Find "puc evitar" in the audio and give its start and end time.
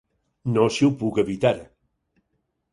1.03-1.53